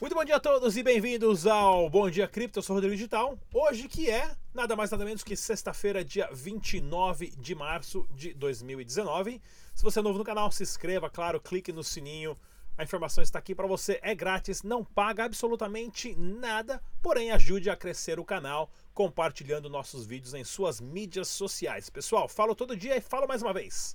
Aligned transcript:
Muito 0.00 0.14
bom 0.14 0.24
dia 0.24 0.36
a 0.36 0.40
todos 0.40 0.78
e 0.78 0.82
bem-vindos 0.82 1.46
ao 1.46 1.90
Bom 1.90 2.08
Dia 2.08 2.26
Cripto, 2.26 2.58
eu 2.58 2.62
sou 2.62 2.72
o 2.72 2.76
Rodrigo 2.78 2.96
Digital. 2.96 3.38
Hoje 3.52 3.86
que 3.86 4.08
é 4.08 4.34
nada 4.54 4.74
mais 4.74 4.90
nada 4.90 5.04
menos 5.04 5.22
que 5.22 5.36
sexta-feira, 5.36 6.02
dia 6.02 6.26
29 6.32 7.34
de 7.36 7.54
março 7.54 8.08
de 8.10 8.32
2019. 8.32 9.42
Se 9.74 9.84
você 9.84 9.98
é 9.98 10.02
novo 10.02 10.16
no 10.16 10.24
canal, 10.24 10.50
se 10.50 10.62
inscreva, 10.62 11.10
claro, 11.10 11.38
clique 11.38 11.70
no 11.70 11.84
sininho. 11.84 12.34
A 12.78 12.82
informação 12.82 13.22
está 13.22 13.38
aqui 13.38 13.54
para 13.54 13.66
você, 13.66 14.00
é 14.00 14.14
grátis, 14.14 14.62
não 14.62 14.82
paga 14.82 15.24
absolutamente 15.24 16.14
nada, 16.14 16.82
porém 17.02 17.30
ajude 17.30 17.68
a 17.68 17.76
crescer 17.76 18.18
o 18.18 18.24
canal 18.24 18.70
compartilhando 18.94 19.68
nossos 19.68 20.06
vídeos 20.06 20.32
em 20.32 20.44
suas 20.44 20.80
mídias 20.80 21.28
sociais. 21.28 21.90
Pessoal, 21.90 22.26
falo 22.26 22.54
todo 22.54 22.74
dia 22.74 22.96
e 22.96 23.02
falo 23.02 23.28
mais 23.28 23.42
uma 23.42 23.52
vez. 23.52 23.94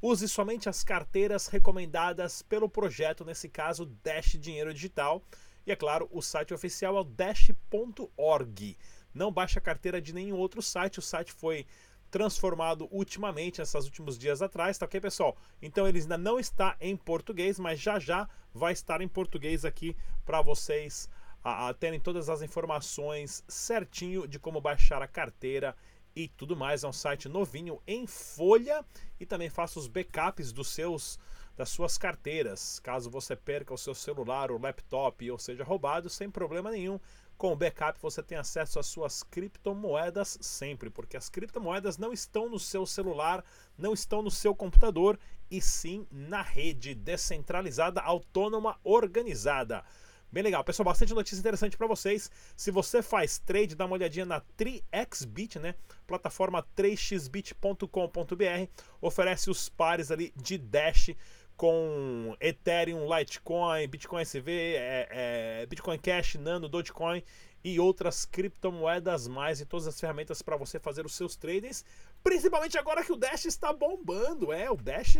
Use 0.00 0.28
somente 0.28 0.68
as 0.68 0.84
carteiras 0.84 1.48
recomendadas 1.48 2.40
pelo 2.40 2.68
projeto, 2.68 3.24
nesse 3.24 3.48
caso 3.48 3.84
Dash 4.04 4.36
Dinheiro 4.38 4.72
Digital. 4.72 5.20
E 5.68 5.70
é 5.70 5.76
claro, 5.76 6.08
o 6.10 6.22
site 6.22 6.54
oficial 6.54 6.96
é 6.96 7.00
o 7.00 7.04
dash.org. 7.04 8.78
Não 9.12 9.30
baixe 9.30 9.58
a 9.58 9.60
carteira 9.60 10.00
de 10.00 10.14
nenhum 10.14 10.38
outro 10.38 10.62
site, 10.62 10.98
o 10.98 11.02
site 11.02 11.30
foi 11.30 11.66
transformado 12.10 12.88
ultimamente, 12.90 13.58
nesses 13.60 13.84
últimos 13.84 14.16
dias 14.16 14.40
atrás, 14.40 14.78
tá 14.78 14.86
ok, 14.86 14.98
pessoal? 14.98 15.36
Então 15.60 15.86
ele 15.86 16.00
ainda 16.00 16.16
não 16.16 16.38
está 16.38 16.74
em 16.80 16.96
português, 16.96 17.58
mas 17.58 17.78
já 17.78 17.98
já 17.98 18.26
vai 18.54 18.72
estar 18.72 19.02
em 19.02 19.08
português 19.08 19.62
aqui 19.66 19.94
para 20.24 20.40
vocês 20.40 21.06
a, 21.44 21.68
a 21.68 21.74
terem 21.74 22.00
todas 22.00 22.30
as 22.30 22.40
informações 22.40 23.44
certinho 23.46 24.26
de 24.26 24.38
como 24.38 24.62
baixar 24.62 25.02
a 25.02 25.06
carteira 25.06 25.76
e 26.16 26.28
tudo 26.28 26.56
mais. 26.56 26.82
É 26.82 26.88
um 26.88 26.94
site 26.94 27.28
novinho 27.28 27.78
em 27.86 28.06
folha 28.06 28.82
e 29.20 29.26
também 29.26 29.50
faça 29.50 29.78
os 29.78 29.86
backups 29.86 30.50
dos 30.50 30.68
seus 30.68 31.18
das 31.58 31.68
suas 31.70 31.98
carteiras. 31.98 32.78
Caso 32.78 33.10
você 33.10 33.34
perca 33.34 33.74
o 33.74 33.78
seu 33.78 33.92
celular, 33.92 34.52
o 34.52 34.58
laptop 34.58 35.28
ou 35.28 35.38
seja 35.40 35.64
roubado, 35.64 36.08
sem 36.08 36.30
problema 36.30 36.70
nenhum. 36.70 37.00
Com 37.36 37.52
o 37.52 37.56
backup 37.56 37.98
você 38.00 38.22
tem 38.22 38.38
acesso 38.38 38.78
às 38.78 38.86
suas 38.86 39.24
criptomoedas 39.24 40.38
sempre, 40.40 40.88
porque 40.88 41.16
as 41.16 41.28
criptomoedas 41.28 41.98
não 41.98 42.12
estão 42.12 42.48
no 42.48 42.60
seu 42.60 42.86
celular, 42.86 43.44
não 43.76 43.92
estão 43.92 44.22
no 44.22 44.30
seu 44.30 44.54
computador, 44.54 45.18
e 45.50 45.60
sim 45.60 46.06
na 46.12 46.42
rede 46.42 46.94
descentralizada, 46.94 48.00
autônoma, 48.00 48.78
organizada. 48.84 49.84
Bem 50.30 50.42
legal, 50.42 50.62
pessoal, 50.62 50.84
bastante 50.84 51.14
notícia 51.14 51.40
interessante 51.40 51.76
para 51.76 51.86
vocês. 51.86 52.30
Se 52.54 52.70
você 52.70 53.00
faz 53.02 53.38
trade, 53.38 53.74
dá 53.74 53.86
uma 53.86 53.94
olhadinha 53.94 54.26
na 54.26 54.42
3xBit, 54.58 55.58
né? 55.58 55.74
Plataforma 56.06 56.62
3xbit.com.br 56.76 58.70
oferece 59.00 59.48
os 59.48 59.70
pares 59.70 60.10
ali 60.10 60.30
de 60.36 60.58
Dash 60.58 61.16
com 61.58 62.36
Ethereum, 62.40 63.04
Litecoin, 63.12 63.88
Bitcoin 63.88 64.22
SV, 64.22 64.52
é, 64.76 65.08
é, 65.10 65.66
Bitcoin 65.66 65.98
Cash, 65.98 66.36
Nano, 66.36 66.68
Dogecoin 66.68 67.20
e 67.64 67.80
outras 67.80 68.24
criptomoedas 68.24 69.26
mais 69.26 69.60
e 69.60 69.66
todas 69.66 69.88
as 69.88 69.98
ferramentas 69.98 70.40
para 70.40 70.56
você 70.56 70.78
fazer 70.78 71.04
os 71.04 71.16
seus 71.16 71.34
trades, 71.34 71.84
principalmente 72.22 72.78
agora 72.78 73.04
que 73.04 73.12
o 73.12 73.16
Dash 73.16 73.44
está 73.44 73.72
bombando. 73.72 74.52
É, 74.52 74.70
o 74.70 74.76
Dash 74.76 75.18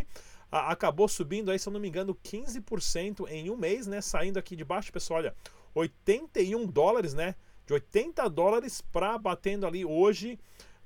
a, 0.50 0.70
acabou 0.70 1.08
subindo 1.08 1.50
aí, 1.50 1.58
se 1.58 1.68
eu 1.68 1.72
não 1.72 1.80
me 1.80 1.88
engano, 1.88 2.14
15% 2.14 3.28
em 3.28 3.50
um 3.50 3.56
mês, 3.56 3.88
né? 3.88 4.00
Saindo 4.00 4.38
aqui 4.38 4.54
de 4.54 4.64
baixo, 4.64 4.92
pessoal, 4.92 5.18
olha, 5.18 5.34
81 5.74 6.66
dólares, 6.66 7.14
né? 7.14 7.34
De 7.66 7.72
80 7.72 8.30
dólares 8.30 8.80
para 8.80 9.18
batendo 9.18 9.66
ali 9.66 9.84
hoje, 9.84 10.38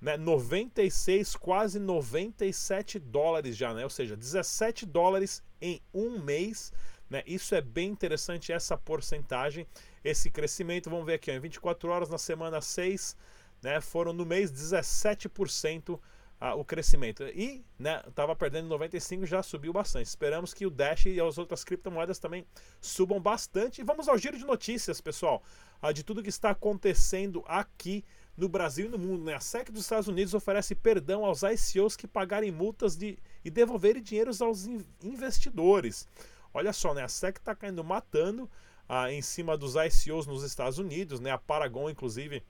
né? 0.03 0.17
96, 0.17 1.37
quase 1.37 1.79
97 1.79 2.99
dólares 2.99 3.57
já, 3.57 3.73
né? 3.73 3.85
Ou 3.85 3.91
seja, 3.91 4.17
17 4.17 4.85
dólares 4.85 5.45
em 5.61 5.81
um 5.95 6.19
mês. 6.19 6.73
Né? 7.09 7.23
Isso 7.25 7.55
é 7.55 7.61
bem 7.61 7.91
interessante, 7.91 8.53
essa 8.53 8.77
porcentagem, 8.77 9.65
esse 10.03 10.29
crescimento. 10.29 10.91
Vamos 10.91 11.07
ver 11.07 11.15
aqui, 11.15 11.31
ó, 11.31 11.35
em 11.35 11.41
24 11.41 11.89
horas 11.89 12.09
na 12.09 12.19
semana 12.19 12.61
6, 12.61 13.17
né? 13.63 13.81
foram 13.81 14.13
no 14.13 14.27
mês 14.27 14.51
17% 14.51 16.01
ah, 16.41 16.57
o 16.57 16.65
crescimento. 16.65 17.23
E 17.23 17.65
né, 17.79 18.03
estava 18.05 18.35
perdendo 18.35 18.67
95, 18.67 19.25
já 19.25 19.41
subiu 19.41 19.73
bastante. 19.73 20.07
Esperamos 20.07 20.53
que 20.53 20.67
o 20.67 20.71
Dash 20.71 21.07
e 21.07 21.21
as 21.21 21.39
outras 21.39 21.63
criptomoedas 21.63 22.19
também 22.19 22.45
subam 22.81 23.21
bastante. 23.21 23.81
E 23.81 23.85
vamos 23.85 24.09
ao 24.09 24.19
giro 24.19 24.37
de 24.37 24.45
notícias, 24.45 25.01
pessoal, 25.01 25.45
ah, 25.81 25.93
de 25.93 26.03
tudo 26.03 26.25
que 26.25 26.29
está 26.29 26.51
acontecendo 26.51 27.45
aqui 27.47 28.05
no 28.37 28.49
Brasil 28.49 28.87
e 28.87 28.89
no 28.89 28.99
mundo. 28.99 29.25
Né? 29.25 29.35
A 29.35 29.41
SEC 29.41 29.71
dos 29.71 29.83
Estados 29.83 30.09
Unidos 30.09 30.35
oferece 30.35 30.75
perdão 30.75 31.25
aos 31.25 31.43
ICOs 31.43 31.97
que 31.97 32.07
pagarem 32.07 32.51
multas 32.51 32.97
de, 32.97 33.19
e 33.45 33.51
devolverem 33.51 34.03
dinheiros 34.03 34.41
aos 34.41 34.67
investidores. 35.03 36.07
Olha 36.55 36.73
só, 36.73 36.95
né? 36.95 37.03
a 37.03 37.09
SEC 37.09 37.39
está 37.39 37.55
caindo 37.55 37.83
matando 37.83 38.51
ah, 38.89 39.13
em 39.13 39.23
cima 39.23 39.57
dos 39.57 39.75
ICOs 39.75 40.27
nos 40.27 40.43
Estados 40.43 40.79
Unidos. 40.79 41.21
Né? 41.21 41.31
A 41.31 41.39
Paragon, 41.39 41.89
inclusive, 41.89 42.43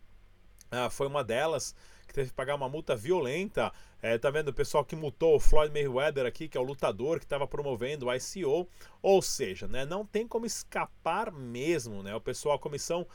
ah, 0.71 0.89
foi 0.91 1.07
uma 1.07 1.23
delas 1.23 1.75
que 2.07 2.15
teve 2.15 2.31
que 2.31 2.35
pagar 2.35 2.55
uma 2.55 2.69
multa 2.69 2.95
violenta. 2.95 3.73
É, 4.01 4.19
tá 4.19 4.31
vendo 4.31 4.49
o 4.49 4.53
pessoal 4.53 4.85
que 4.85 4.97
multou 4.97 5.37
o 5.37 5.41
Floyd 5.41 5.73
Mayweather 5.73 6.27
aqui, 6.27 6.49
que 6.49 6.59
é 6.59 6.61
o 6.61 6.65
lutador 6.65 7.19
que 7.19 7.25
estava 7.25 7.47
promovendo 7.47 8.07
o 8.07 8.15
ICO. 8.15 8.69
Ou 9.01 9.23
seja, 9.23 9.69
né, 9.69 9.85
não 9.85 10.05
tem 10.05 10.27
como 10.27 10.45
escapar 10.45 11.31
mesmo. 11.31 12.03
Né? 12.03 12.15
O 12.15 12.21
pessoal, 12.21 12.57
a 12.57 12.59
Comissão 12.59 13.07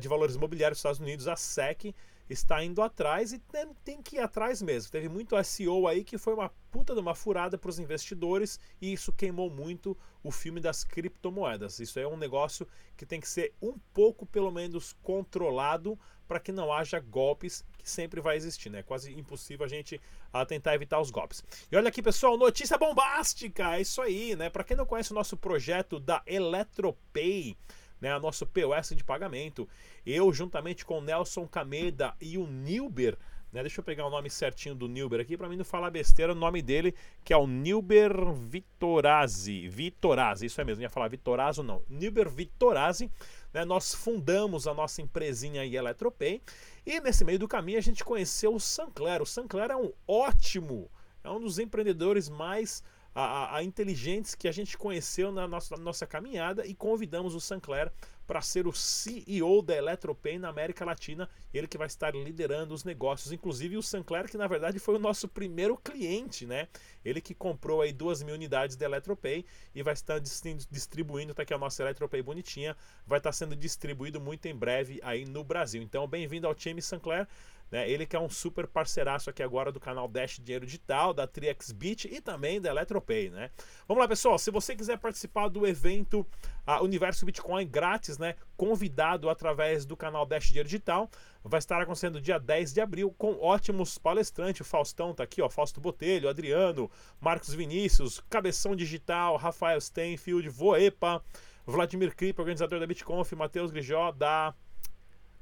de 0.00 0.08
Valores 0.08 0.34
Imobiliários 0.34 0.76
dos 0.76 0.80
Estados 0.80 1.00
Unidos, 1.00 1.28
a 1.28 1.36
SEC, 1.36 1.94
está 2.28 2.62
indo 2.62 2.82
atrás 2.82 3.32
e 3.32 3.38
tem, 3.38 3.68
tem, 3.84 4.02
que 4.02 4.16
ir 4.16 4.20
atrás 4.20 4.60
mesmo. 4.60 4.90
Teve 4.92 5.08
muito 5.08 5.42
SEO 5.42 5.86
aí 5.86 6.04
que 6.04 6.18
foi 6.18 6.34
uma 6.34 6.50
puta 6.70 6.94
de 6.94 7.00
uma 7.00 7.14
furada 7.14 7.56
para 7.56 7.70
os 7.70 7.78
investidores 7.78 8.60
e 8.80 8.92
isso 8.92 9.12
queimou 9.12 9.48
muito 9.48 9.96
o 10.22 10.30
filme 10.30 10.60
das 10.60 10.84
criptomoedas. 10.84 11.80
Isso 11.80 11.98
é 11.98 12.06
um 12.06 12.16
negócio 12.16 12.66
que 12.96 13.06
tem 13.06 13.20
que 13.20 13.28
ser 13.28 13.54
um 13.62 13.74
pouco, 13.94 14.26
pelo 14.26 14.50
menos, 14.50 14.92
controlado 15.02 15.98
para 16.26 16.38
que 16.38 16.52
não 16.52 16.70
haja 16.70 17.00
golpes 17.00 17.64
que 17.78 17.88
sempre 17.88 18.20
vai 18.20 18.36
existir, 18.36 18.68
né? 18.68 18.80
É 18.80 18.82
quase 18.82 19.18
impossível 19.18 19.64
a 19.64 19.68
gente 19.68 19.98
a 20.30 20.44
tentar 20.44 20.74
evitar 20.74 21.00
os 21.00 21.10
golpes. 21.10 21.42
E 21.72 21.76
olha 21.76 21.88
aqui, 21.88 22.02
pessoal, 22.02 22.36
notícia 22.36 22.76
bombástica, 22.76 23.76
é 23.76 23.80
isso 23.80 24.02
aí, 24.02 24.36
né? 24.36 24.50
Para 24.50 24.62
quem 24.62 24.76
não 24.76 24.84
conhece 24.84 25.10
o 25.10 25.14
nosso 25.14 25.38
projeto 25.38 25.98
da 25.98 26.22
Eletropay, 26.26 27.56
né, 28.00 28.12
a 28.12 28.18
nosso 28.18 28.46
POS 28.46 28.94
de 28.96 29.04
pagamento. 29.04 29.68
Eu, 30.04 30.32
juntamente 30.32 30.84
com 30.84 31.00
Nelson 31.00 31.46
Cameda 31.46 32.14
e 32.20 32.38
o 32.38 32.46
Nilber, 32.46 33.16
né, 33.52 33.62
deixa 33.62 33.80
eu 33.80 33.84
pegar 33.84 34.06
o 34.06 34.10
nome 34.10 34.28
certinho 34.28 34.74
do 34.74 34.88
Nilber 34.88 35.20
aqui 35.20 35.36
para 35.36 35.48
mim 35.48 35.56
não 35.56 35.64
falar 35.64 35.90
besteira, 35.90 36.32
o 36.32 36.36
nome 36.36 36.60
dele, 36.60 36.94
que 37.24 37.32
é 37.32 37.36
o 37.36 37.46
Nilber 37.46 38.12
Vitorazzi. 38.32 39.68
Vitorazzi, 39.68 40.46
isso 40.46 40.60
é 40.60 40.64
mesmo, 40.64 40.82
ia 40.82 40.90
falar 40.90 41.08
Vitorazzo 41.08 41.62
não. 41.62 41.82
Nilber 41.88 42.28
Vitorazzi, 42.28 43.10
né, 43.52 43.64
nós 43.64 43.94
fundamos 43.94 44.66
a 44.66 44.74
nossa 44.74 45.00
empresinha 45.00 45.62
aí, 45.62 45.76
Eletropay, 45.76 46.42
e 46.84 47.00
nesse 47.00 47.24
meio 47.24 47.38
do 47.38 47.48
caminho 47.48 47.78
a 47.78 47.82
gente 47.82 48.04
conheceu 48.04 48.54
o 48.54 48.60
Sancler. 48.60 49.22
O 49.22 49.26
Sancler 49.26 49.70
é 49.70 49.76
um 49.76 49.92
ótimo, 50.06 50.90
é 51.24 51.30
um 51.30 51.40
dos 51.40 51.58
empreendedores 51.58 52.28
mais 52.28 52.82
a, 53.20 53.56
a, 53.56 53.64
inteligentes 53.64 54.36
que 54.36 54.46
a 54.46 54.52
gente 54.52 54.78
conheceu 54.78 55.32
na 55.32 55.48
nossa, 55.48 55.76
na 55.76 55.82
nossa 55.82 56.06
caminhada 56.06 56.64
e 56.64 56.72
convidamos 56.72 57.34
o 57.34 57.40
Sancler 57.40 57.90
para 58.28 58.40
ser 58.40 58.66
o 58.66 58.72
CEO 58.72 59.60
da 59.62 59.74
Eletropay 59.74 60.38
na 60.38 60.50
América 60.50 60.84
Latina, 60.84 61.28
ele 61.52 61.66
que 61.66 61.78
vai 61.78 61.86
estar 61.86 62.14
liderando 62.14 62.74
os 62.74 62.84
negócios, 62.84 63.32
inclusive 63.32 63.76
o 63.76 63.82
Sancler 63.82 64.28
que 64.28 64.36
na 64.36 64.46
verdade 64.46 64.78
foi 64.78 64.94
o 64.94 64.98
nosso 64.98 65.26
primeiro 65.26 65.76
cliente, 65.76 66.46
né? 66.46 66.68
Ele 67.04 67.20
que 67.20 67.34
comprou 67.34 67.80
aí 67.80 67.92
duas 67.92 68.22
mil 68.22 68.34
unidades 68.34 68.76
da 68.76 68.84
Eletropay 68.84 69.44
e 69.74 69.82
vai 69.82 69.94
estar 69.94 70.20
distribuindo, 70.20 71.34
tá 71.34 71.42
aqui 71.42 71.54
a 71.54 71.58
nossa 71.58 71.82
Eletropay 71.82 72.22
bonitinha, 72.22 72.76
vai 73.06 73.18
estar 73.18 73.32
sendo 73.32 73.56
distribuído 73.56 74.20
muito 74.20 74.46
em 74.46 74.54
breve 74.54 75.00
aí 75.02 75.24
no 75.24 75.42
Brasil. 75.42 75.82
Então, 75.82 76.06
bem-vindo 76.06 76.46
ao 76.46 76.54
time 76.54 76.80
Sancler. 76.80 77.26
Né? 77.70 77.88
Ele 77.88 78.06
que 78.06 78.16
é 78.16 78.20
um 78.20 78.28
super 78.28 78.66
parceiraço 78.66 79.28
aqui 79.28 79.42
agora 79.42 79.70
do 79.70 79.78
canal 79.78 80.08
Dash 80.08 80.38
Dinheiro 80.38 80.64
Digital, 80.64 81.12
da 81.12 81.26
TriXBit 81.26 82.08
e 82.08 82.20
também 82.20 82.60
da 82.60 82.70
Eletropay. 82.70 83.30
Né? 83.30 83.50
Vamos 83.86 84.00
lá, 84.00 84.08
pessoal. 84.08 84.38
Se 84.38 84.50
você 84.50 84.74
quiser 84.74 84.98
participar 84.98 85.48
do 85.48 85.66
evento 85.66 86.26
uh, 86.66 86.82
Universo 86.82 87.26
Bitcoin 87.26 87.66
grátis, 87.66 88.18
né? 88.18 88.34
convidado 88.56 89.28
através 89.28 89.84
do 89.84 89.96
canal 89.96 90.24
Dash 90.24 90.48
Dinheiro 90.48 90.68
Digital, 90.68 91.10
vai 91.44 91.58
estar 91.58 91.80
acontecendo 91.80 92.20
dia 92.20 92.38
10 92.38 92.72
de 92.72 92.80
abril 92.80 93.14
com 93.16 93.38
ótimos 93.40 93.98
palestrantes. 93.98 94.62
O 94.62 94.64
Faustão 94.64 95.14
tá 95.14 95.22
aqui, 95.24 95.42
ó, 95.42 95.48
Fausto 95.48 95.80
Botelho, 95.80 96.28
Adriano, 96.28 96.90
Marcos 97.20 97.54
Vinícius, 97.54 98.20
Cabeção 98.30 98.74
Digital, 98.74 99.36
Rafael 99.36 99.80
Stenfield, 99.80 100.48
Voepa, 100.48 101.22
Vladimir 101.66 102.16
Kripp, 102.16 102.40
organizador 102.40 102.80
da 102.80 102.86
BitConf, 102.86 103.32
Matheus 103.34 103.70
Grijó, 103.70 104.10
da 104.10 104.54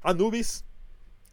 Anubis, 0.03 0.66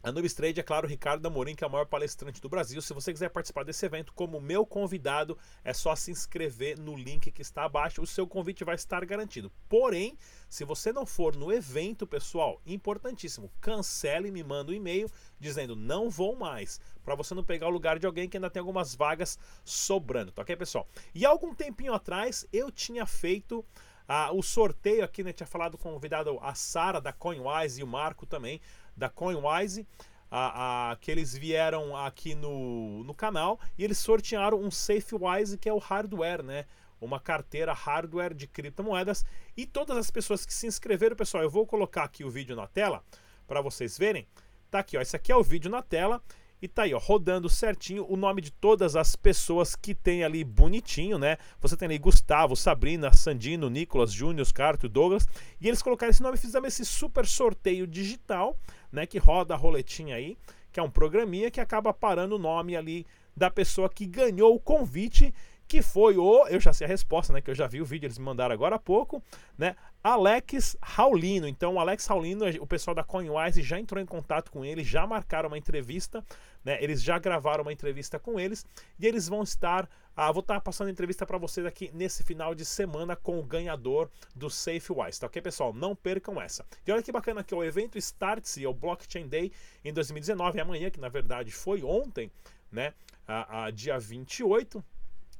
a 0.05 0.11
Nubes 0.11 0.35
Trade, 0.35 0.59
é 0.59 0.63
claro, 0.63 0.87
Ricardo 0.87 1.25
Amorim, 1.25 1.55
que 1.55 1.63
é 1.63 1.67
o 1.67 1.69
maior 1.69 1.87
palestrante 1.87 2.39
do 2.39 2.47
Brasil. 2.47 2.79
Se 2.79 2.93
você 2.93 3.11
quiser 3.11 3.29
participar 3.29 3.65
desse 3.65 3.83
evento 3.87 4.13
como 4.13 4.39
meu 4.39 4.63
convidado, 4.63 5.35
é 5.63 5.73
só 5.73 5.95
se 5.95 6.11
inscrever 6.11 6.79
no 6.79 6.95
link 6.95 7.31
que 7.31 7.41
está 7.41 7.63
abaixo. 7.63 8.03
O 8.03 8.05
seu 8.05 8.27
convite 8.27 8.63
vai 8.63 8.75
estar 8.75 9.03
garantido. 9.03 9.51
Porém, 9.67 10.15
se 10.47 10.63
você 10.63 10.93
não 10.93 11.07
for 11.07 11.35
no 11.35 11.51
evento, 11.51 12.05
pessoal, 12.05 12.61
importantíssimo, 12.67 13.51
cancele 13.59 14.27
e 14.27 14.31
me 14.31 14.43
manda 14.43 14.71
um 14.71 14.75
e-mail 14.75 15.09
dizendo 15.39 15.75
não 15.75 16.07
vou 16.07 16.35
mais, 16.35 16.79
para 17.03 17.15
você 17.15 17.33
não 17.33 17.43
pegar 17.43 17.67
o 17.67 17.71
lugar 17.71 17.97
de 17.97 18.05
alguém 18.05 18.29
que 18.29 18.37
ainda 18.37 18.51
tem 18.51 18.59
algumas 18.59 18.93
vagas 18.93 19.39
sobrando, 19.63 20.31
tá 20.31 20.43
ok, 20.43 20.55
pessoal? 20.55 20.87
E 21.15 21.25
algum 21.25 21.51
tempinho 21.51 21.95
atrás 21.95 22.45
eu 22.53 22.69
tinha 22.69 23.07
feito 23.07 23.65
Ah, 24.07 24.31
o 24.31 24.43
sorteio 24.43 25.03
aqui, 25.03 25.23
né? 25.23 25.33
Tinha 25.33 25.47
falado 25.47 25.77
com 25.77 25.89
o 25.89 25.93
convidado 25.93 26.37
a 26.41 26.53
Sara 26.53 27.01
da 27.01 27.11
CoinWise 27.11 27.81
e 27.81 27.83
o 27.83 27.87
Marco 27.87 28.25
também 28.25 28.61
da 28.95 29.09
CoinWise. 29.09 29.87
A, 30.29 30.91
a, 30.91 30.95
que 30.97 31.11
eles 31.11 31.37
vieram 31.37 31.95
aqui 31.95 32.35
no, 32.35 33.03
no 33.03 33.13
canal 33.13 33.59
e 33.77 33.83
eles 33.83 33.99
sortearam 33.99 34.59
um 34.59 34.71
SafeWise 34.71 35.57
que 35.57 35.69
é 35.69 35.73
o 35.73 35.77
hardware, 35.77 36.43
né? 36.43 36.65
Uma 36.99 37.19
carteira 37.19 37.73
hardware 37.73 38.33
de 38.33 38.47
criptomoedas. 38.47 39.23
E 39.55 39.65
todas 39.65 39.95
as 39.97 40.11
pessoas 40.11 40.45
que 40.45 40.53
se 40.53 40.67
inscreveram, 40.67 41.15
pessoal, 41.15 41.43
eu 41.43 41.49
vou 41.49 41.65
colocar 41.65 42.03
aqui 42.03 42.23
o 42.23 42.29
vídeo 42.29 42.55
na 42.55 42.67
tela 42.67 43.03
para 43.47 43.61
vocês 43.61 43.97
verem. 43.97 44.27
Tá 44.69 44.79
aqui, 44.79 44.97
ó. 44.97 45.01
Esse 45.01 45.15
aqui 45.15 45.31
é 45.31 45.35
o 45.35 45.43
vídeo 45.43 45.69
na 45.69 45.81
tela. 45.81 46.21
E 46.61 46.67
tá 46.67 46.83
aí, 46.83 46.93
ó, 46.93 46.97
rodando 46.97 47.49
certinho 47.49 48.05
o 48.09 48.15
nome 48.15 48.41
de 48.41 48.51
todas 48.51 48.95
as 48.95 49.15
pessoas 49.15 49.75
que 49.75 49.93
tem 49.93 50.23
ali 50.23 50.43
bonitinho, 50.43 51.17
né? 51.17 51.37
Você 51.59 51.75
tem 51.75 51.85
ali 51.85 51.97
Gustavo, 51.97 52.55
Sabrina, 52.55 53.13
Sandino, 53.13 53.69
Nicolas, 53.69 54.11
Júnior, 54.11 54.51
Carto, 54.53 54.87
Douglas. 54.87 55.27
E 55.59 55.67
eles 55.67 55.81
colocaram 55.81 56.11
esse 56.11 56.23
nome 56.23 56.37
e 56.37 56.39
fizeram 56.39 56.65
esse 56.65 56.85
super 56.85 57.25
sorteio 57.25 57.85
digital, 57.85 58.57
né? 58.91 59.05
Que 59.05 59.17
roda 59.17 59.53
a 59.53 59.57
roletinha 59.57 60.15
aí, 60.15 60.37
que 60.71 60.79
é 60.79 60.83
um 60.83 60.89
programinha 60.89 61.51
que 61.51 61.59
acaba 61.59 61.93
parando 61.93 62.35
o 62.35 62.39
nome 62.39 62.75
ali 62.75 63.05
da 63.35 63.51
pessoa 63.51 63.89
que 63.89 64.05
ganhou 64.05 64.55
o 64.55 64.59
convite 64.59 65.33
que 65.67 65.81
foi 65.81 66.17
o, 66.17 66.47
eu 66.47 66.59
já 66.59 66.71
sei 66.71 66.85
a 66.85 66.87
resposta, 66.87 67.33
né, 67.33 67.41
que 67.41 67.49
eu 67.49 67.55
já 67.55 67.67
vi 67.67 67.81
o 67.81 67.85
vídeo, 67.85 68.05
eles 68.05 68.17
me 68.17 68.25
mandaram 68.25 68.53
agora 68.53 68.75
há 68.75 68.79
pouco, 68.79 69.21
né, 69.57 69.75
Alex 70.05 70.77
Raulino. 70.83 71.47
Então, 71.47 71.73
o 71.73 71.79
Alex 71.79 72.05
Raulino, 72.05 72.45
o 72.61 72.67
pessoal 72.67 72.93
da 72.93 73.03
CoinWise 73.03 73.63
já 73.63 73.79
entrou 73.79 73.99
em 73.99 74.05
contato 74.05 74.51
com 74.51 74.63
ele, 74.63 74.83
já 74.83 75.07
marcaram 75.07 75.47
uma 75.47 75.57
entrevista, 75.57 76.23
né, 76.63 76.77
eles 76.79 77.01
já 77.01 77.17
gravaram 77.17 77.63
uma 77.63 77.73
entrevista 77.73 78.19
com 78.19 78.39
eles 78.39 78.63
e 78.99 79.07
eles 79.07 79.27
vão 79.27 79.41
estar, 79.41 79.89
ah, 80.15 80.31
vou 80.31 80.41
estar 80.41 80.61
passando 80.61 80.91
entrevista 80.91 81.25
para 81.25 81.39
vocês 81.39 81.65
aqui 81.65 81.89
nesse 81.91 82.21
final 82.21 82.53
de 82.53 82.63
semana 82.63 83.15
com 83.15 83.39
o 83.39 83.43
ganhador 83.43 84.07
do 84.35 84.47
SafeWise, 84.47 85.19
tá 85.19 85.25
ok, 85.25 85.41
pessoal? 85.41 85.73
Não 85.73 85.95
percam 85.95 86.39
essa. 86.39 86.63
E 86.85 86.91
olha 86.91 87.01
que 87.01 87.11
bacana 87.11 87.43
que 87.43 87.55
o 87.55 87.63
evento 87.63 87.97
Starts, 87.97 88.59
é 88.59 88.67
o 88.67 88.73
Blockchain 88.75 89.27
Day 89.27 89.51
em 89.83 89.91
2019, 89.91 90.61
amanhã, 90.61 90.91
que 90.91 90.99
na 90.99 91.09
verdade 91.09 91.49
foi 91.49 91.81
ontem, 91.81 92.31
né, 92.71 92.93
a, 93.27 93.65
a 93.65 93.71
dia 93.71 93.97
28, 93.97 94.85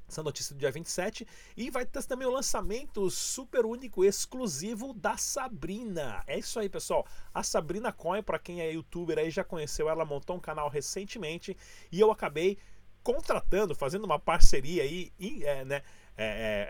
essa 0.07 0.24
notícia 0.24 0.56
do 0.56 0.60
dia 0.60 0.72
27. 0.72 1.28
E 1.56 1.69
vai 1.69 1.86
ter 1.86 2.04
também 2.04 2.28
o 2.28 2.31
lançamento 2.31 3.10
super 3.10 3.66
único, 3.66 4.04
exclusivo 4.04 4.94
da 4.94 5.18
Sabrina. 5.18 6.24
É 6.28 6.38
isso 6.38 6.60
aí, 6.60 6.69
pessoal. 6.69 7.06
A 7.34 7.44
Sabrina 7.44 7.92
Coin, 7.92 8.22
para 8.24 8.40
quem 8.40 8.62
é 8.62 8.72
youtuber 8.72 9.18
aí 9.18 9.30
já 9.30 9.44
conheceu, 9.44 9.90
ela 9.90 10.06
montou 10.06 10.36
um 10.36 10.40
canal 10.40 10.69
recentemente 10.69 11.56
e 11.92 12.00
eu 12.00 12.12
acabei 12.12 12.57
contratando, 13.04 13.75
fazendo 13.75 14.06
uma 14.06 14.18
parceria 14.19 14.81
aí, 14.81 15.12
é, 15.44 15.63
né? 15.63 15.84
É, 16.18 16.24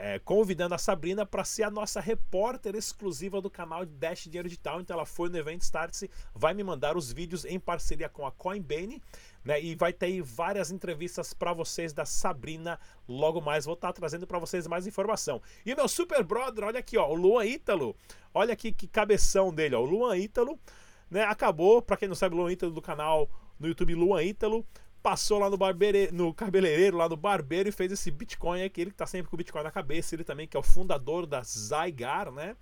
é, 0.10 0.16
é, 0.16 0.20
convidando 0.20 0.74
a 0.74 0.78
Sabrina 0.80 1.24
para 1.24 1.44
ser 1.44 1.62
a 1.62 1.70
nossa 1.70 2.02
repórter 2.02 2.76
exclusiva 2.76 3.40
do 3.40 3.48
canal 3.48 3.86
Dash 3.86 4.24
Dinheiro 4.24 4.50
Digital. 4.50 4.82
Então 4.82 4.96
ela 4.96 5.06
foi 5.06 5.30
no 5.30 5.38
evento 5.38 5.62
Startse, 5.62 6.10
vai 6.34 6.56
me 6.56 6.64
mandar 6.64 6.98
os 6.98 7.14
vídeos 7.14 7.46
em 7.46 7.60
parceria 7.60 8.10
com 8.10 8.26
a 8.26 8.32
Coinbase, 8.32 9.00
né? 9.44 9.62
E 9.62 9.76
vai 9.76 9.94
ter 9.94 10.20
várias 10.24 10.72
entrevistas 10.72 11.32
para 11.32 11.54
vocês 11.54 11.94
da 11.94 12.06
Sabrina. 12.06 12.80
Logo 13.08 13.40
mais 13.40 13.66
vou 13.66 13.76
estar 13.76 13.90
tá 13.90 13.94
trazendo 13.94 14.26
para 14.26 14.40
vocês 14.40 14.66
mais 14.66 14.88
informação. 14.88 15.40
E 15.64 15.76
meu 15.76 15.88
super 15.88 16.24
brother, 16.24 16.64
olha 16.64 16.80
aqui, 16.80 16.98
ó, 16.98 17.08
o 17.08 17.14
Luan 17.14 17.46
Ítalo. 17.46 17.96
Olha 18.34 18.54
aqui 18.54 18.72
que 18.72 18.88
cabeção 18.88 19.54
dele, 19.54 19.76
ó, 19.76 19.80
o 19.80 19.86
Luan 19.86 20.18
Ítalo, 20.18 20.60
né? 21.08 21.24
Acabou, 21.24 21.84
para 21.84 21.98
quem 21.98 22.08
não 22.08 22.16
sabe, 22.16 22.34
o 22.34 22.40
Luan 22.40 22.52
Ítalo 22.52 22.72
do 22.72 22.82
canal 22.82 23.30
no 23.60 23.68
YouTube 23.68 23.94
Luan 23.94 24.24
Ítalo 24.24 24.66
passou 25.06 25.38
lá 25.38 25.52
no, 25.52 25.56
barbeire, 25.56 26.10
no 26.12 26.34
cabeleireiro, 26.34 26.98
lá 26.98 27.08
no 27.08 27.16
barbeiro 27.16 27.70
e 27.70 27.72
fez 27.72 27.92
esse 27.92 28.10
Bitcoin 28.10 28.64
aqui. 28.64 28.82
Ele 28.82 28.90
que 28.90 28.98
tá 28.98 29.06
sempre 29.06 29.30
com 29.30 29.36
o 29.36 29.38
Bitcoin 29.38 29.62
na 29.62 29.70
cabeça. 29.70 30.16
Ele 30.16 30.24
também 30.24 30.48
que 30.48 30.58
é 30.58 30.60
o 30.60 30.64
fundador 30.64 31.28
da 31.28 31.44
Zygar, 31.44 32.32
né? 32.32 32.56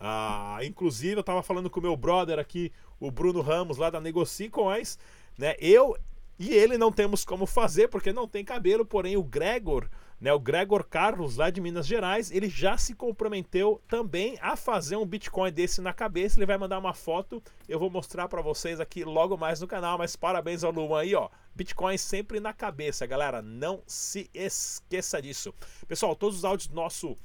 Ah, 0.00 0.58
inclusive, 0.64 1.20
eu 1.20 1.22
tava 1.22 1.40
falando 1.40 1.70
com 1.70 1.78
o 1.78 1.82
meu 1.82 1.96
brother 1.96 2.40
aqui, 2.40 2.72
o 2.98 3.12
Bruno 3.12 3.40
Ramos, 3.40 3.76
lá 3.76 3.90
da 3.90 4.00
Negocie 4.00 4.50
Coins, 4.50 4.98
né? 5.38 5.54
Eu 5.60 5.96
e 6.36 6.52
ele 6.52 6.76
não 6.76 6.90
temos 6.90 7.24
como 7.24 7.46
fazer 7.46 7.86
porque 7.86 8.12
não 8.12 8.26
tem 8.26 8.44
cabelo, 8.44 8.84
porém 8.84 9.16
o 9.16 9.22
Gregor, 9.22 9.88
né, 10.20 10.32
o 10.32 10.38
Gregor 10.38 10.84
Carlos 10.84 11.36
lá 11.36 11.50
de 11.50 11.60
Minas 11.60 11.86
Gerais, 11.86 12.30
ele 12.30 12.48
já 12.48 12.78
se 12.78 12.94
comprometeu 12.94 13.80
também 13.88 14.38
a 14.40 14.56
fazer 14.56 14.96
um 14.96 15.06
Bitcoin 15.06 15.52
desse 15.52 15.80
na 15.80 15.92
cabeça. 15.92 16.38
Ele 16.38 16.46
vai 16.46 16.56
mandar 16.56 16.78
uma 16.78 16.94
foto, 16.94 17.42
eu 17.68 17.78
vou 17.78 17.90
mostrar 17.90 18.28
para 18.28 18.40
vocês 18.40 18.80
aqui 18.80 19.04
logo 19.04 19.36
mais 19.36 19.60
no 19.60 19.66
canal, 19.66 19.98
mas 19.98 20.16
parabéns 20.16 20.64
ao 20.64 20.72
Luan 20.72 21.00
aí, 21.00 21.14
ó. 21.14 21.28
Bitcoin 21.54 21.96
sempre 21.98 22.40
na 22.40 22.52
cabeça, 22.52 23.06
galera, 23.06 23.42
não 23.42 23.82
se 23.86 24.30
esqueça 24.34 25.20
disso. 25.20 25.54
Pessoal, 25.86 26.16
todos 26.16 26.38
os 26.38 26.44
áudios 26.44 26.68
do 26.68 26.74
nosso 26.74 27.16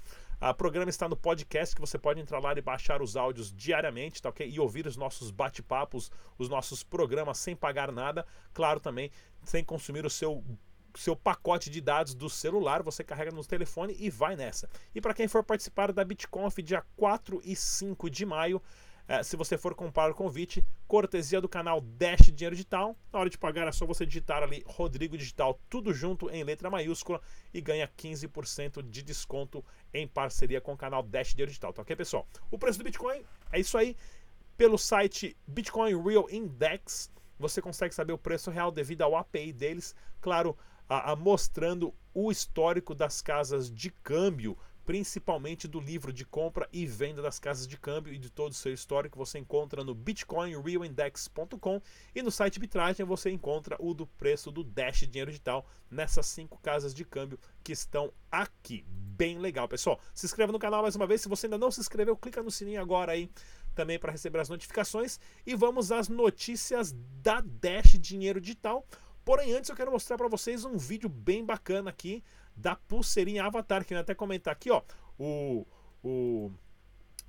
o 0.42 0.54
programa 0.54 0.90
está 0.90 1.10
no 1.10 1.18
podcast, 1.18 1.76
que 1.76 1.82
você 1.82 1.98
pode 1.98 2.22
entrar 2.22 2.40
lá 2.40 2.54
e 2.54 2.62
baixar 2.62 3.02
os 3.02 3.18
áudios 3.18 3.54
diariamente, 3.54 4.22
tá 4.22 4.30
ok? 4.30 4.50
E 4.50 4.58
ouvir 4.58 4.88
os 4.88 4.96
nossos 4.96 5.32
bate-papos, 5.32 6.10
os 6.38 6.48
nossos 6.48 6.82
programas 6.82 7.38
sem 7.40 7.58
pagar 7.58 7.92
nada. 7.92 8.26
Claro, 8.54 8.80
também 8.80 9.12
sem 9.44 9.66
consumir 9.66 10.06
o 10.06 10.10
seu 10.10 10.42
seu 10.96 11.16
pacote 11.16 11.70
de 11.70 11.82
dados 11.82 12.14
do 12.14 12.30
celular, 12.30 12.84
você 12.84 13.04
carrega 13.04 13.32
no 13.32 13.46
telefone 13.46 13.96
e 14.00 14.10
vai 14.10 14.36
nessa. 14.36 14.70
E 14.94 15.02
para 15.02 15.14
quem 15.14 15.28
for 15.28 15.44
participar 15.44 15.92
da 15.92 16.04
BitConf 16.04 16.58
dia 16.62 16.84
4 16.98 17.42
e 17.44 17.56
5 17.56 18.10
de 18.10 18.26
maio, 18.26 18.62
é, 19.10 19.24
se 19.24 19.36
você 19.36 19.58
for 19.58 19.74
comprar 19.74 20.12
o 20.12 20.14
convite, 20.14 20.64
cortesia 20.88 21.42
do 21.42 21.50
canal 21.50 21.82
Dash 21.82 22.32
Dinheiro 22.32 22.56
Digital. 22.56 22.96
Na 23.12 23.20
hora 23.20 23.30
de 23.30 23.40
pagar 23.40 23.68
é 23.68 23.72
só 23.72 23.84
você 23.84 24.06
digitar 24.06 24.44
ali 24.44 24.64
Rodrigo 24.68 25.18
Digital, 25.18 25.60
tudo 25.68 25.92
junto 25.92 26.30
em 26.30 26.44
letra 26.44 26.70
maiúscula 26.70 27.20
e 27.52 27.60
ganha 27.60 27.90
15% 27.98 28.88
de 28.88 29.02
desconto 29.02 29.66
em 29.92 30.08
parceria 30.08 30.62
com 30.62 30.74
o 30.74 30.78
canal 30.78 31.02
Dash 31.02 31.30
Dinheiro 31.30 31.50
Digital. 31.50 31.74
Tá 31.74 31.82
ok, 31.82 31.96
pessoal? 31.96 32.28
O 32.52 32.60
preço 32.60 32.78
do 32.78 32.84
Bitcoin 32.84 33.24
é 33.52 33.60
isso 33.60 33.80
aí. 33.80 33.98
Pelo 34.56 34.78
site 34.78 35.36
Bitcoin 35.48 36.00
Real 36.00 36.30
Index, 36.30 37.12
você 37.40 37.64
consegue 37.64 37.96
saber 37.96 38.14
o 38.14 38.18
preço 38.18 38.52
real 38.52 38.72
devido 38.72 39.02
ao 39.02 39.16
API 39.16 39.52
deles. 39.52 39.96
Claro, 40.22 40.56
a, 40.90 41.12
a 41.12 41.16
mostrando 41.16 41.94
o 42.14 42.32
histórico 42.32 42.94
das 42.94 43.22
casas 43.22 43.72
de 43.72 43.90
câmbio 43.90 44.58
principalmente 44.90 45.68
do 45.68 45.80
livro 45.80 46.12
de 46.12 46.26
compra 46.26 46.68
e 46.74 46.84
venda 46.84 47.22
das 47.22 47.38
casas 47.38 47.68
de 47.68 47.78
câmbio 47.78 48.12
e 48.12 48.18
de 48.18 48.28
todo 48.28 48.54
o 48.54 48.56
seu 48.56 48.74
histórico 48.74 49.20
você 49.20 49.38
encontra 49.38 49.84
no 49.84 49.94
bitcoinrealindex.com 49.94 51.80
e 52.16 52.24
no 52.24 52.32
site 52.32 52.60
Bitragem 52.60 53.06
você 53.06 53.30
encontra 53.30 53.78
o 53.80 53.94
do 53.94 54.08
preço 54.08 54.50
do 54.50 54.64
Dash 54.64 55.02
Dinheiro 55.02 55.30
Digital 55.30 55.64
nessas 55.92 56.26
cinco 56.26 56.58
casas 56.58 56.92
de 56.92 57.06
câmbio 57.06 57.38
que 57.64 57.72
estão 57.72 58.12
aqui. 58.31 58.84
Bem 58.88 59.38
legal, 59.38 59.68
pessoal. 59.68 60.00
Se 60.12 60.26
inscreva 60.26 60.52
no 60.52 60.58
canal 60.58 60.81
mais 60.81 60.96
uma 60.96 61.06
vez. 61.06 61.22
Se 61.22 61.30
você 61.30 61.46
ainda 61.46 61.60
não 61.60 61.69
se 61.69 61.80
inscreveu, 61.80 62.18
clica 62.18 62.42
no 62.42 62.50
sininho 62.50 62.81
agora 62.81 63.12
aí 63.12 63.30
também 63.76 64.00
para 64.00 64.12
receber 64.12 64.40
as 64.40 64.50
notificações. 64.50 65.19
E 65.46 65.54
vamos 65.54 65.92
às 65.92 66.10
notícias 66.10 66.96
da 67.22 67.42
Dash 67.42 67.92
Dinheiro 68.00 68.42
Digital. 68.42 68.84
Porém, 69.30 69.54
antes 69.54 69.69
eu 69.69 69.76
quero 69.76 69.92
mostrar 69.92 70.18
para 70.18 70.28
vocês 70.28 70.66
um 70.66 70.76
vídeo 70.76 71.07
bem 71.07 71.45
bacana 71.45 71.92
aqui 71.92 72.24
da 72.56 72.76
pulseirinha 72.76 73.44
Avatar, 73.44 73.86
que 73.86 73.94
eu 73.94 74.00
até 74.00 74.16
comentar 74.16 74.52
aqui, 74.52 74.71
ó. 74.71 74.81
O, 75.19 75.68
o, 76.04 76.52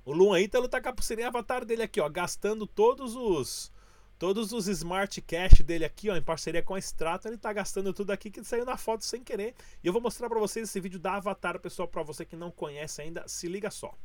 o 0.03 0.11
Luan 0.11 0.39
Ítalo 0.39 0.67
tá 0.67 0.81
com 0.81 0.89
a 0.89 0.93
pulseirinha 0.93 1.27
Avatar 1.27 1.63
dele 1.63 1.83
aqui, 1.83 2.01
ó, 2.01 2.09
gastando 2.09 2.65
todos 2.65 3.15
os 3.15 3.71
todos 4.17 4.51
os 4.51 4.67
smart 4.67 5.21
cash 5.21 5.61
dele 5.61 5.85
aqui, 5.85 6.09
ó, 6.09 6.15
em 6.15 6.23
parceria 6.23 6.63
com 6.63 6.73
a 6.73 6.79
Strata, 6.79 7.27
ele 7.27 7.37
tá 7.37 7.53
gastando 7.53 7.93
tudo 7.93 8.09
aqui 8.09 8.31
que 8.31 8.43
saiu 8.43 8.65
na 8.65 8.77
foto 8.77 9.05
sem 9.05 9.23
querer. 9.23 9.53
E 9.83 9.85
eu 9.85 9.93
vou 9.93 10.01
mostrar 10.01 10.27
para 10.27 10.39
vocês 10.39 10.67
esse 10.67 10.79
vídeo 10.79 10.97
da 10.97 11.17
Avatar, 11.17 11.59
pessoal, 11.59 11.87
para 11.87 12.01
você 12.01 12.25
que 12.25 12.35
não 12.35 12.49
conhece 12.49 12.99
ainda, 12.99 13.27
se 13.27 13.47
liga 13.47 13.69
só. 13.69 13.95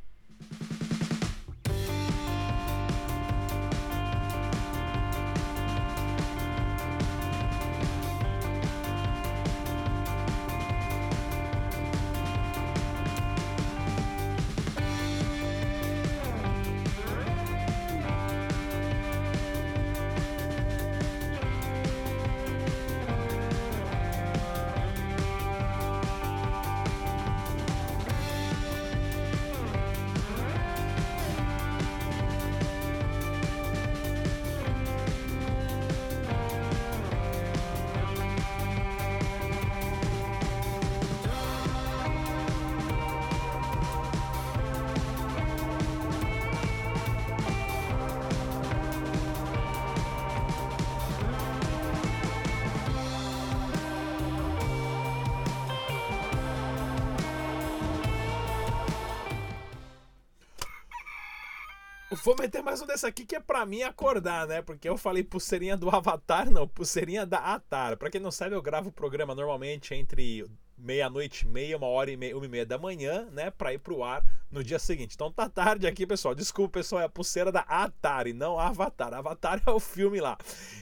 Vou 62.27 62.35
meter 62.37 62.61
mais 62.61 62.81
um 62.81 62.85
desse 62.85 63.05
aqui 63.05 63.25
que 63.25 63.37
é 63.37 63.39
pra 63.39 63.65
mim 63.65 63.83
acordar, 63.83 64.45
né? 64.47 64.61
Porque 64.61 64.89
eu 64.89 64.97
falei 64.97 65.23
pulseirinha 65.23 65.77
do 65.77 65.89
Avatar, 65.89 66.51
não, 66.51 66.67
pulseirinha 66.67 67.25
da 67.25 67.37
Atar. 67.37 67.95
Pra 67.95 68.09
quem 68.09 68.19
não 68.19 68.31
sabe, 68.31 68.53
eu 68.53 68.61
gravo 68.61 68.89
o 68.89 68.91
programa 68.91 69.33
normalmente 69.33 69.95
entre 69.95 70.45
meia-noite 70.77 71.47
meia, 71.47 71.77
uma 71.77 71.87
hora 71.87 72.11
e 72.11 72.17
meia, 72.17 72.35
uma 72.35 72.45
e 72.45 72.49
meia 72.49 72.65
da 72.65 72.77
manhã, 72.77 73.29
né? 73.31 73.49
Pra 73.49 73.73
ir 73.73 73.77
pro 73.77 74.03
ar 74.03 74.21
no 74.51 74.61
dia 74.61 74.77
seguinte. 74.77 75.15
Então 75.15 75.31
tá 75.31 75.47
tarde 75.47 75.87
aqui, 75.87 76.05
pessoal. 76.05 76.35
Desculpa, 76.35 76.79
pessoal, 76.79 77.01
é 77.01 77.05
a 77.05 77.09
pulseira 77.09 77.49
da 77.49 77.61
Atari, 77.61 78.33
não 78.33 78.59
Avatar. 78.59 79.13
Avatar 79.13 79.63
é 79.65 79.71
o 79.71 79.79
filme 79.79 80.19
lá. 80.19 80.37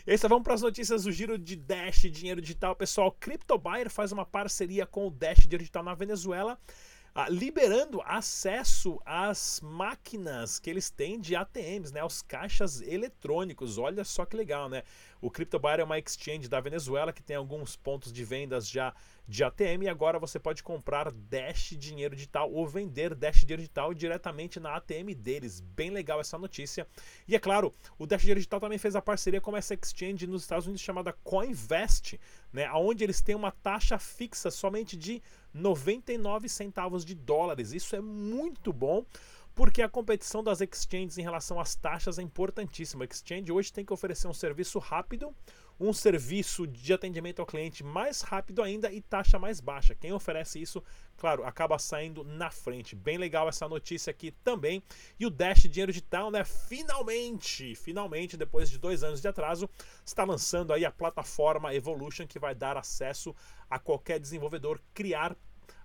E 0.07 0.13
aí, 0.13 0.17
vamos 0.17 0.41
para 0.41 0.55
as 0.55 0.63
notícias 0.63 1.03
do 1.03 1.11
giro 1.11 1.37
de 1.37 1.55
Dash, 1.55 2.09
dinheiro 2.09 2.41
digital. 2.41 2.75
Pessoal, 2.75 3.11
CryptoBuyer 3.11 3.91
faz 3.91 4.11
uma 4.11 4.25
parceria 4.25 4.87
com 4.87 5.09
o 5.09 5.11
Dash 5.11 5.41
Dinheiro 5.41 5.59
Digital 5.59 5.83
na 5.83 5.93
Venezuela 5.93 6.57
ah, 7.17 7.29
liberando 7.29 8.01
acesso 8.01 9.01
às 9.05 9.61
máquinas 9.61 10.59
que 10.59 10.69
eles 10.69 10.89
têm 10.89 11.17
de 11.17 11.33
ATMs, 11.33 11.93
né, 11.93 12.01
aos 12.01 12.21
caixas 12.21 12.81
eletrônicos. 12.81 13.77
Olha 13.77 14.03
só 14.03 14.25
que 14.25 14.35
legal, 14.35 14.67
né? 14.67 14.83
O 15.21 15.31
CryptoBuyer 15.31 15.79
é 15.79 15.83
uma 15.85 15.97
exchange 15.97 16.49
da 16.49 16.59
Venezuela 16.59 17.13
que 17.13 17.23
tem 17.23 17.37
alguns 17.37 17.77
pontos 17.77 18.11
de 18.11 18.25
vendas 18.25 18.69
já 18.69 18.93
de 19.27 19.43
ATM 19.43 19.83
e 19.83 19.89
agora 19.89 20.19
você 20.19 20.39
pode 20.39 20.61
comprar 20.61 21.11
Dash 21.11 21.75
dinheiro 21.77 22.15
digital 22.15 22.51
ou 22.51 22.67
vender 22.67 23.15
Dash 23.15 23.39
dinheiro 23.41 23.61
digital 23.61 23.93
diretamente 23.93 24.59
na 24.59 24.75
ATM 24.75 25.13
deles. 25.15 25.59
Bem 25.59 25.89
legal 25.89 26.19
essa 26.19 26.37
notícia. 26.37 26.87
E 27.27 27.35
é 27.35 27.39
claro, 27.39 27.73
o 27.97 28.05
Dash 28.05 28.21
dinheiro 28.21 28.39
digital 28.39 28.59
também 28.59 28.77
fez 28.77 28.95
a 28.95 29.01
parceria 29.01 29.41
com 29.41 29.55
essa 29.55 29.73
exchange 29.73 30.27
nos 30.27 30.43
Estados 30.43 30.67
Unidos 30.67 30.81
chamada 30.81 31.13
Coinvest, 31.23 32.19
né, 32.53 32.71
onde 32.73 33.03
eles 33.03 33.21
têm 33.21 33.35
uma 33.35 33.51
taxa 33.51 33.97
fixa 33.97 34.51
somente 34.51 34.95
de 34.95 35.21
99 35.53 36.47
centavos 36.49 37.03
de 37.03 37.15
dólares. 37.15 37.71
Isso 37.71 37.95
é 37.95 38.01
muito 38.01 38.71
bom 38.71 39.05
porque 39.55 39.81
a 39.81 39.89
competição 39.89 40.43
das 40.43 40.59
exchanges 40.59 41.17
em 41.17 41.21
relação 41.21 41.59
às 41.59 41.75
taxas 41.75 42.19
é 42.19 42.21
importantíssima. 42.21 43.05
A 43.05 43.07
exchange 43.07 43.51
hoje 43.51 43.71
tem 43.71 43.85
que 43.85 43.93
oferecer 43.93 44.27
um 44.27 44.33
serviço 44.33 44.77
rápido, 44.79 45.33
um 45.79 45.91
serviço 45.91 46.65
de 46.65 46.93
atendimento 46.93 47.39
ao 47.39 47.45
cliente 47.45 47.83
mais 47.83 48.21
rápido 48.21 48.61
ainda 48.61 48.91
e 48.91 49.01
taxa 49.01 49.37
mais 49.37 49.59
baixa. 49.59 49.93
Quem 49.93 50.13
oferece 50.13 50.61
isso, 50.61 50.83
claro, 51.17 51.43
acaba 51.43 51.77
saindo 51.77 52.23
na 52.23 52.49
frente. 52.49 52.95
Bem 52.95 53.17
legal 53.17 53.49
essa 53.49 53.67
notícia 53.67 54.11
aqui 54.11 54.31
também. 54.43 54.81
E 55.19 55.25
o 55.25 55.29
Dash 55.29 55.63
Dinheiro 55.63 55.91
Digital, 55.91 56.31
né? 56.31 56.43
Finalmente, 56.43 57.75
finalmente, 57.75 58.37
depois 58.37 58.69
de 58.69 58.77
dois 58.77 59.03
anos 59.03 59.21
de 59.21 59.27
atraso, 59.27 59.69
está 60.05 60.23
lançando 60.23 60.71
aí 60.71 60.85
a 60.85 60.91
plataforma 60.91 61.73
Evolution 61.73 62.25
que 62.25 62.39
vai 62.39 62.55
dar 62.55 62.77
acesso 62.77 63.35
a 63.69 63.77
qualquer 63.77 64.19
desenvolvedor 64.19 64.81
criar 64.93 65.35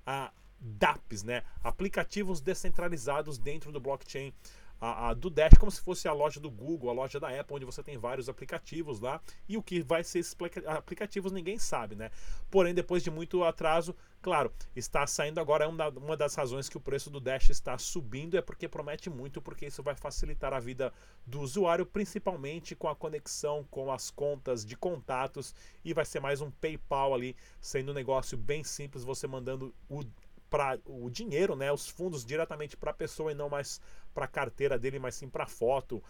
a 0.06 0.32
dApps, 0.60 1.22
né? 1.22 1.42
aplicativos 1.64 2.40
descentralizados 2.40 3.38
dentro 3.38 3.72
do 3.72 3.80
blockchain 3.80 4.32
a, 4.80 5.10
a, 5.10 5.14
do 5.14 5.28
Dash 5.28 5.58
como 5.58 5.70
se 5.70 5.80
fosse 5.80 6.08
a 6.08 6.12
loja 6.12 6.40
do 6.40 6.50
Google, 6.50 6.90
a 6.90 6.92
loja 6.92 7.20
da 7.20 7.28
Apple, 7.28 7.56
onde 7.56 7.64
você 7.64 7.82
tem 7.82 7.98
vários 7.98 8.28
aplicativos 8.28 8.98
lá. 9.00 9.20
E 9.48 9.56
o 9.56 9.62
que 9.62 9.82
vai 9.82 10.02
ser 10.02 10.20
esses 10.20 10.36
aplicativos 10.66 11.32
ninguém 11.32 11.58
sabe, 11.58 11.94
né? 11.94 12.10
Porém, 12.50 12.72
depois 12.72 13.02
de 13.02 13.10
muito 13.10 13.44
atraso, 13.44 13.94
claro, 14.22 14.52
está 14.74 15.06
saindo 15.06 15.38
agora. 15.38 15.68
Uma, 15.68 15.88
uma 15.88 16.16
das 16.16 16.34
razões 16.34 16.68
que 16.68 16.76
o 16.76 16.80
preço 16.80 17.10
do 17.10 17.20
Dash 17.20 17.50
está 17.50 17.76
subindo 17.76 18.36
é 18.36 18.42
porque 18.42 18.66
promete 18.68 19.10
muito, 19.10 19.42
porque 19.42 19.66
isso 19.66 19.82
vai 19.82 19.94
facilitar 19.94 20.52
a 20.52 20.60
vida 20.60 20.92
do 21.26 21.40
usuário, 21.40 21.84
principalmente 21.84 22.74
com 22.74 22.88
a 22.88 22.96
conexão 22.96 23.66
com 23.70 23.92
as 23.92 24.10
contas 24.10 24.64
de 24.64 24.76
contatos. 24.76 25.54
E 25.84 25.92
vai 25.92 26.04
ser 26.04 26.20
mais 26.20 26.40
um 26.40 26.50
PayPal 26.50 27.14
ali, 27.14 27.36
sendo 27.60 27.92
um 27.92 27.94
negócio 27.94 28.38
bem 28.38 28.64
simples, 28.64 29.04
você 29.04 29.26
mandando 29.26 29.74
o 29.88 30.02
para 30.50 30.78
o 30.84 31.08
dinheiro, 31.08 31.54
né, 31.54 31.72
os 31.72 31.88
fundos 31.88 32.24
diretamente 32.24 32.76
para 32.76 32.90
a 32.90 32.94
pessoa 32.94 33.30
e 33.30 33.34
não 33.34 33.48
mais 33.48 33.80
para 34.12 34.24
a 34.24 34.28
carteira 34.28 34.76
dele, 34.76 34.98
mas 34.98 35.14
sim 35.14 35.28
para 35.28 35.44
a 35.44 35.46
foto 35.46 36.02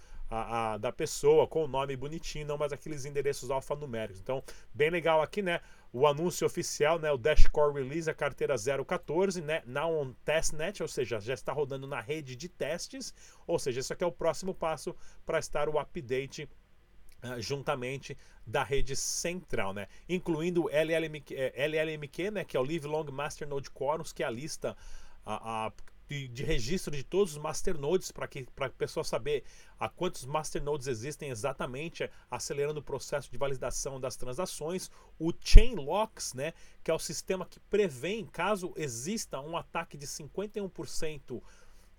da 0.81 0.93
pessoa 0.93 1.47
com 1.47 1.65
o 1.65 1.69
nome 1.69 1.97
bonitinho, 1.97 2.47
não 2.47 2.57
mais 2.57 2.73
aqueles 2.73 3.05
endereços 3.05 3.51
alfanuméricos. 3.51 4.21
Então, 4.21 4.43
bem 4.73 4.89
legal 4.89 5.21
aqui, 5.21 5.43
né? 5.43 5.61
O 5.93 6.07
anúncio 6.07 6.47
oficial, 6.47 7.01
né? 7.01 7.11
O 7.11 7.19
Dashcore 7.19 7.75
Release, 7.75 8.09
a 8.09 8.15
carteira 8.15 8.55
014, 8.57 9.43
né? 9.43 9.61
Now 9.67 9.93
on 9.93 10.13
Testnet, 10.25 10.83
ou 10.83 10.89
seja, 10.89 11.19
já 11.19 11.35
está 11.35 11.53
rodando 11.53 11.89
na 11.89 12.01
rede 12.01 12.37
de 12.37 12.49
testes. 12.49 13.13
Ou 13.45 13.59
seja, 13.59 13.81
isso 13.81 13.93
aqui 13.93 14.05
é 14.05 14.07
o 14.07 14.13
próximo 14.13 14.55
passo 14.55 14.95
para 15.27 15.41
estar 15.41 15.69
o 15.69 15.81
update 15.81 16.49
juntamente 17.39 18.17
da 18.47 18.62
rede 18.62 18.97
central, 18.97 19.73
né? 19.73 19.87
incluindo 20.09 20.65
o 20.65 20.69
LLMQ, 20.71 21.35
LLMQ 21.55 22.31
né? 22.31 22.45
que 22.45 22.57
é 22.57 22.61
o 22.61 22.65
Live 22.65 22.87
Long 22.87 23.05
Masternode 23.11 23.71
Quorums, 23.71 24.12
que 24.12 24.23
é 24.23 24.27
a 24.27 24.31
lista 24.31 24.77
a, 25.25 25.67
a 25.67 25.73
de, 26.11 26.27
de, 26.27 26.43
registro 26.43 26.91
de 26.91 27.05
todos 27.05 27.37
os 27.37 27.39
masternodes 27.39 28.11
para 28.11 28.27
que 28.27 28.43
para 28.43 28.67
a 28.67 28.71
pessoa 28.71 29.05
saber 29.05 29.45
a 29.79 29.89
quantos 29.89 30.25
masternodes 30.25 30.89
existem 30.89 31.31
exatamente, 31.31 32.11
acelerando 32.29 32.81
o 32.81 32.83
processo 32.83 33.31
de 33.31 33.39
validação 33.39 34.00
das 34.00 34.17
transações. 34.17 34.91
O 35.21 35.33
Chain 35.41 35.77
Locks, 35.77 36.35
né, 36.35 36.53
que 36.83 36.91
é 36.91 36.95
o 36.95 36.99
sistema 36.99 37.47
que 37.47 37.61
prevê 37.61 38.27
caso 38.33 38.73
exista 38.77 39.41
um 39.41 39.57
ataque 39.57 39.97
de 39.97 40.07
51% 40.09 41.41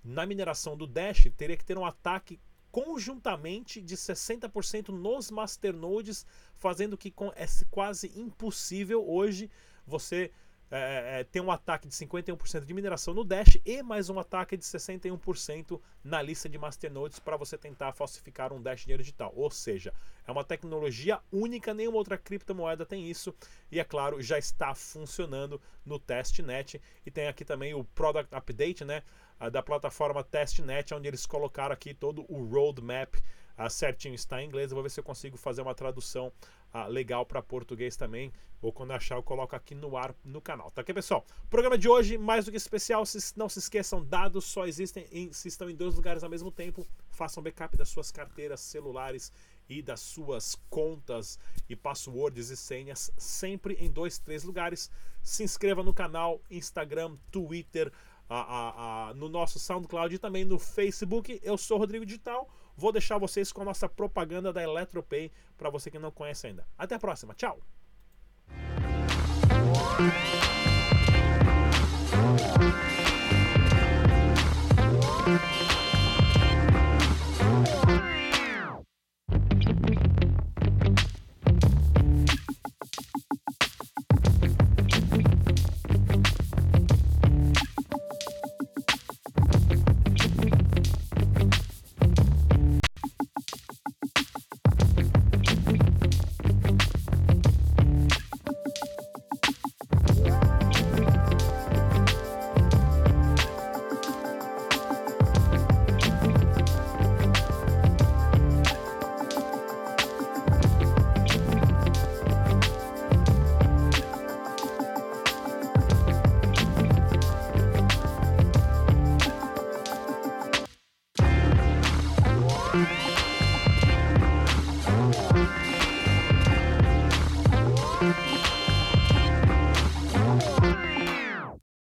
na 0.03 0.25
mineração 0.25 0.75
do 0.75 0.85
Dash, 0.85 1.31
teria 1.37 1.55
que 1.55 1.63
ter 1.63 1.77
um 1.77 1.85
ataque 1.85 2.37
conjuntamente 2.71 3.81
de 3.81 3.97
60% 3.97 4.89
nos 4.89 5.29
masternodes, 5.29 6.25
fazendo 6.55 6.97
que 6.97 7.13
é 7.35 7.45
quase 7.69 8.11
impossível 8.15 9.07
hoje 9.07 9.49
você 9.85 10.31
é, 10.71 11.19
é, 11.19 11.23
tem 11.25 11.41
um 11.41 11.51
ataque 11.51 11.85
de 11.85 11.93
51% 11.93 12.63
de 12.63 12.73
mineração 12.73 13.13
no 13.13 13.25
Dash 13.25 13.57
e 13.65 13.83
mais 13.83 14.09
um 14.09 14.17
ataque 14.17 14.55
de 14.55 14.63
61% 14.63 15.79
na 16.01 16.21
lista 16.21 16.47
de 16.47 16.57
masternodes 16.57 17.19
para 17.19 17.35
você 17.35 17.57
tentar 17.57 17.91
falsificar 17.91 18.53
um 18.53 18.61
Dash 18.61 18.81
dinheiro 18.81 19.03
digital. 19.03 19.33
Ou 19.35 19.51
seja, 19.51 19.93
é 20.25 20.31
uma 20.31 20.45
tecnologia 20.45 21.19
única, 21.29 21.73
nenhuma 21.73 21.97
outra 21.97 22.17
criptomoeda 22.17 22.85
tem 22.85 23.09
isso 23.09 23.35
e 23.69 23.81
é 23.81 23.83
claro, 23.83 24.21
já 24.21 24.39
está 24.39 24.73
funcionando 24.73 25.61
no 25.85 25.99
testnet 25.99 26.81
e 27.05 27.11
tem 27.11 27.27
aqui 27.27 27.43
também 27.43 27.73
o 27.73 27.83
product 27.83 28.33
update, 28.33 28.85
né, 28.85 29.03
da 29.51 29.61
plataforma 29.61 30.23
testnet, 30.23 30.93
onde 30.93 31.07
eles 31.07 31.25
colocaram 31.25 31.73
aqui 31.73 31.93
todo 31.93 32.25
o 32.29 32.45
roadmap 32.45 33.15
uh, 33.57 33.69
certinho 33.69 34.15
está 34.15 34.41
em 34.41 34.47
inglês. 34.47 34.71
Eu 34.71 34.75
vou 34.75 34.83
ver 34.83 34.89
se 34.89 34.99
eu 34.99 35.03
consigo 35.03 35.37
fazer 35.37 35.61
uma 35.61 35.75
tradução 35.75 36.31
uh, 36.73 36.87
legal 36.87 37.25
para 37.25 37.41
português 37.41 37.95
também. 37.95 38.31
Ou 38.61 38.71
quando 38.71 38.91
achar, 38.91 39.15
eu 39.15 39.23
coloco 39.23 39.55
aqui 39.55 39.73
no 39.73 39.97
ar 39.97 40.13
no 40.23 40.39
canal. 40.39 40.69
Tá 40.69 40.81
aqui, 40.81 40.93
pessoal? 40.93 41.25
Programa 41.49 41.77
de 41.77 41.89
hoje, 41.89 42.15
mais 42.15 42.45
do 42.45 42.51
que 42.51 42.57
especial. 42.57 43.03
Se, 43.07 43.35
não 43.35 43.49
se 43.49 43.57
esqueçam, 43.57 44.05
dados 44.05 44.45
só 44.45 44.67
existem 44.67 45.07
em, 45.11 45.33
se 45.33 45.47
estão 45.47 45.67
em 45.67 45.75
dois 45.75 45.95
lugares 45.95 46.23
ao 46.23 46.29
mesmo 46.29 46.51
tempo. 46.51 46.85
Façam 47.09 47.41
backup 47.41 47.75
das 47.75 47.89
suas 47.89 48.11
carteiras 48.11 48.59
celulares 48.59 49.31
e 49.67 49.81
das 49.81 49.99
suas 49.99 50.55
contas 50.69 51.39
e 51.67 51.75
passwords 51.75 52.49
e 52.49 52.57
senhas 52.57 53.11
sempre 53.17 53.73
em 53.75 53.89
dois, 53.89 54.19
três 54.19 54.43
lugares. 54.43 54.91
Se 55.23 55.43
inscreva 55.43 55.81
no 55.81 55.93
canal, 55.93 56.39
Instagram, 56.51 57.17
Twitter, 57.31 57.91
a, 58.29 58.39
a, 58.39 59.09
a, 59.09 59.13
no 59.15 59.27
nosso 59.27 59.59
SoundCloud 59.59 60.13
e 60.13 60.19
também 60.19 60.45
no 60.45 60.59
Facebook. 60.59 61.39
Eu 61.41 61.57
sou 61.57 61.79
Rodrigo 61.79 62.05
Digital. 62.05 62.47
Vou 62.75 62.91
deixar 62.91 63.17
vocês 63.17 63.51
com 63.51 63.61
a 63.61 63.65
nossa 63.65 63.87
propaganda 63.87 64.51
da 64.51 64.63
Eletropay 64.63 65.31
para 65.57 65.69
você 65.69 65.89
que 65.91 65.99
não 65.99 66.11
conhece 66.11 66.47
ainda. 66.47 66.65
Até 66.77 66.95
a 66.95 66.99
próxima. 66.99 67.33
Tchau. 67.33 67.59